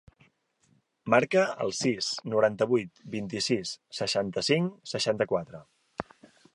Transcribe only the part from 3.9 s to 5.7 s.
seixanta-cinc, seixanta-quatre.